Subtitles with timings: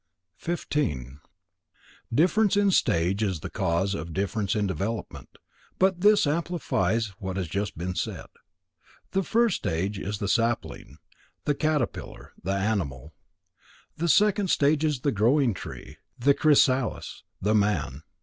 [0.37, 1.19] 15.
[2.11, 5.29] Difference in stage is the cause of difference in development.
[5.79, 8.25] This but amplifies what has just been said.
[9.11, 10.97] The first stage is the sapling,
[11.45, 13.13] the caterpillar, the animal.
[13.95, 18.01] The second stage is the growing tree, the chrysalis, the man.